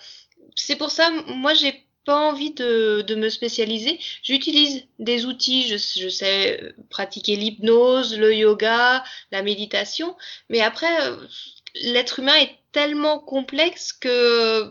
[0.55, 4.00] c'est pour ça, moi, j'ai pas envie de, de me spécialiser.
[4.22, 10.16] J'utilise des outils, je, sais euh, pratiquer l'hypnose, le yoga, la méditation,
[10.48, 11.16] mais après, euh,
[11.74, 14.70] l'être humain est tellement complexe que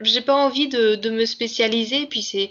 [0.00, 2.06] j'ai pas envie de, de me spécialiser.
[2.06, 2.50] Puis c'est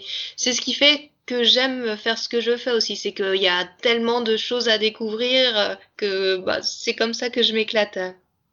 [0.54, 3.66] ce qui fait que j'aime faire ce que je fais aussi, c'est qu'il y a
[3.82, 7.98] tellement de choses à découvrir euh, que bah, c'est comme ça que je m'éclate.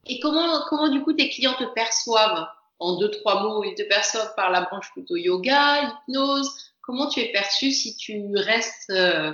[0.07, 2.49] Et comment, comment du coup tes clients te perçoivent?
[2.79, 6.49] En deux, trois mots, ils te perçoivent par la branche plutôt yoga, hypnose.
[6.81, 9.33] Comment tu es perçu si tu restes, euh,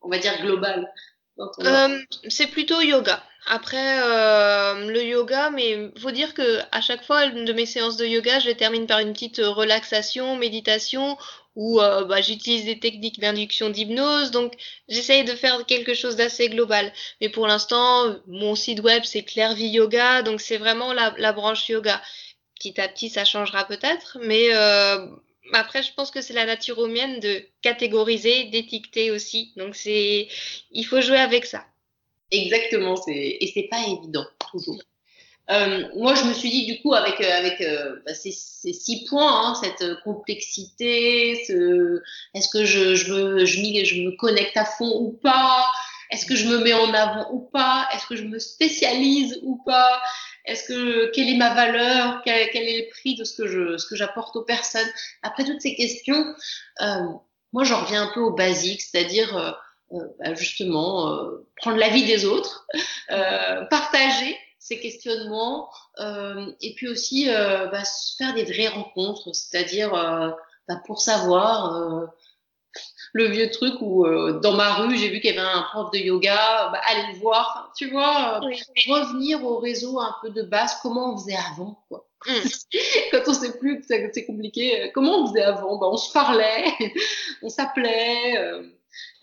[0.00, 0.90] on va dire, global
[1.38, 3.22] Euh, c'est plutôt yoga.
[3.46, 8.06] Après euh, le yoga, mais faut dire que à chaque fois de mes séances de
[8.06, 11.18] yoga, je les termine par une petite relaxation, méditation,
[11.56, 14.30] où euh, bah, j'utilise des techniques d'induction d'hypnose.
[14.30, 14.54] Donc
[14.88, 16.92] j'essaye de faire quelque chose d'assez global.
[17.20, 21.68] Mais pour l'instant, mon site web c'est Clairvie Yoga, donc c'est vraiment la, la, branche
[21.68, 22.00] yoga.
[22.64, 25.06] Petit à petit, ça changera peut-être, mais euh,
[25.52, 29.52] après, je pense que c'est la nature humaine de catégoriser, d'étiqueter aussi.
[29.58, 30.28] Donc c'est,
[30.70, 31.66] il faut jouer avec ça.
[32.30, 34.80] Exactement, et c'est pas évident toujours.
[35.50, 37.62] Euh, moi, je me suis dit du coup avec euh, avec
[38.06, 42.00] bah, ces, six points, hein, cette complexité, ce,
[42.32, 45.66] est-ce que je me je me connecte à fond ou pas,
[46.10, 49.60] est-ce que je me mets en avant ou pas, est-ce que je me spécialise ou
[49.66, 50.00] pas,
[50.44, 53.86] est-ce que quelle est ma valeur, quel, est le prix de ce que je ce
[53.86, 54.88] que j'apporte aux personnes?
[55.22, 56.34] Après toutes ces questions,
[56.80, 57.02] euh,
[57.54, 59.54] moi, j'en reviens un peu au basique, c'est-à-dire
[59.92, 62.66] euh, bah, justement euh, prendre l'avis des autres,
[63.10, 65.70] euh, partager ces questionnements
[66.62, 67.82] et puis aussi bah,
[68.16, 72.08] faire des vraies rencontres, c'est-à-dire bah, pour savoir
[73.14, 74.06] le vieux truc où
[74.42, 77.20] dans ma rue j'ai vu qu'il y avait un prof de yoga, bah, aller le
[77.20, 82.06] voir, tu vois, revenir au réseau un peu de base, comment on faisait avant, quoi.
[82.26, 82.32] Mm.
[83.12, 85.78] Quand on sait plus que c'est compliqué, comment on faisait avant?
[85.78, 86.64] Bah, On se parlait,
[87.42, 88.62] on s'appelait.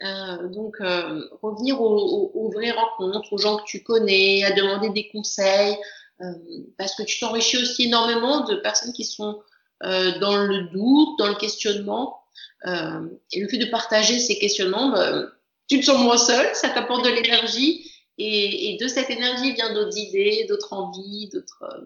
[0.03, 4.89] Euh, donc, euh, revenir aux, aux, vraies rencontres, aux gens que tu connais, à demander
[4.89, 5.77] des conseils,
[6.21, 6.33] euh,
[6.77, 9.41] parce que tu t'enrichis aussi énormément de personnes qui sont
[9.83, 12.20] dans le doute, dans le questionnement.
[12.65, 15.27] Et le fait de partager ces questionnements, bah,
[15.69, 19.73] tu te sens moins seul, ça t'apporte de l'énergie, et, et, de cette énergie vient
[19.73, 21.86] d'autres idées, d'autres envies, d'autres.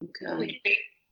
[0.00, 0.24] donc,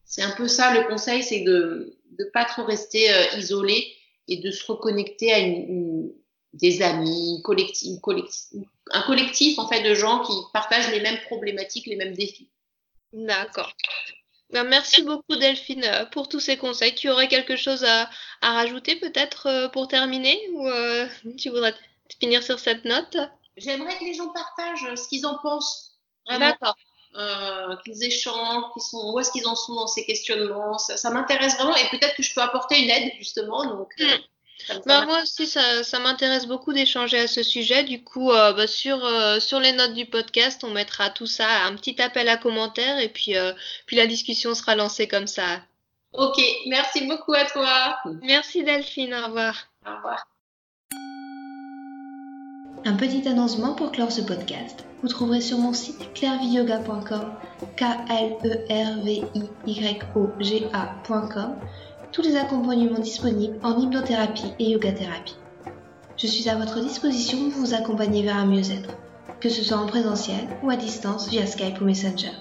[0.05, 3.09] c'est un peu ça le conseil, c'est de ne pas trop rester
[3.39, 3.95] isolé
[4.29, 6.13] et de se reconnecter à une, une
[6.53, 11.87] des amis, collectif, collectif, un collectif en fait de gens qui partagent les mêmes problématiques,
[11.87, 12.51] les mêmes défis.
[13.13, 13.73] D'accord.
[14.53, 16.95] Ben, merci beaucoup Delphine euh, pour tous ces conseils.
[16.95, 18.09] Tu aurais quelque chose à,
[18.43, 21.07] à rajouter peut-être euh, pour terminer ou euh,
[21.39, 21.75] tu voudrais
[22.21, 23.17] finir sur cette note?
[23.57, 25.99] J'aimerais que les gens partagent ce qu'ils en pensent.
[26.29, 26.77] D'accord.
[27.15, 30.79] Euh, qu'ils échangent, qu'ils sont, où est-ce qu'ils en sont dans ces questionnements.
[30.79, 33.65] Ça, ça m'intéresse vraiment et peut-être que je peux apporter une aide justement.
[33.67, 34.05] Donc, mm.
[34.87, 37.85] Bah, moi aussi, ça, ça m'intéresse beaucoup d'échanger à ce sujet.
[37.85, 41.47] Du coup, euh, bah, sur, euh, sur les notes du podcast, on mettra tout ça,
[41.67, 43.53] un petit appel à commentaires et puis, euh,
[43.87, 45.61] puis la discussion sera lancée comme ça.
[46.13, 47.97] Ok, merci beaucoup à toi.
[48.23, 49.55] Merci Delphine, au revoir.
[49.87, 50.27] Au revoir.
[52.85, 54.85] Un petit annoncement pour clore ce podcast.
[55.03, 57.33] Vous trouverez sur mon site clairviyoga.com,
[57.77, 59.23] k l e r v
[59.67, 61.57] i y o g a.com
[62.13, 65.37] tous les accompagnements disponibles en hypnothérapie et yoga-thérapie.
[66.19, 68.91] Je suis à votre disposition pour vous accompagner vers un mieux-être,
[69.41, 72.33] que ce soit en présentiel ou à distance via Skype ou Messenger.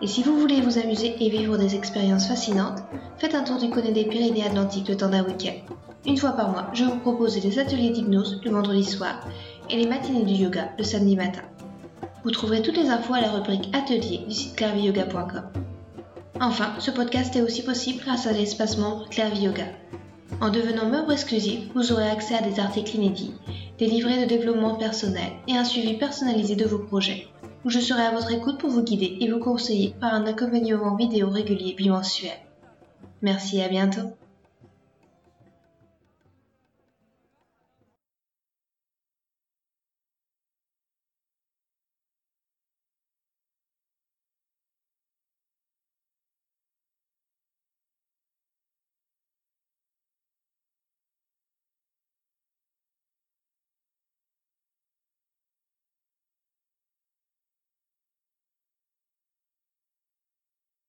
[0.00, 2.82] Et si vous voulez vous amuser et vivre des expériences fascinantes,
[3.18, 5.74] faites un tour du côté des Pyrénées Atlantiques le temps d'un week-end.
[6.06, 9.26] Une fois par mois, je vous propose des ateliers d'hypnose le vendredi soir
[9.68, 11.42] et les matinées du yoga le samedi matin.
[12.24, 15.71] Vous trouverez toutes les infos à la rubrique Atelier du site clairviyoga.com.
[16.40, 19.66] Enfin, ce podcast est aussi possible grâce à l'espace membre Clairvie Yoga.
[20.40, 23.34] En devenant membre exclusif, vous aurez accès à des articles inédits,
[23.78, 27.28] des livrets de développement personnel et un suivi personnalisé de vos projets,
[27.64, 30.96] où je serai à votre écoute pour vous guider et vous conseiller par un accompagnement
[30.96, 32.32] vidéo régulier bimensuel.
[33.20, 34.10] Merci et à bientôt.